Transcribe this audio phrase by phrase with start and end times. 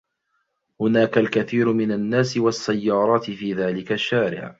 [0.81, 4.49] هناك الكثير من النّاس و السّيّارات في ذلك الشّارع.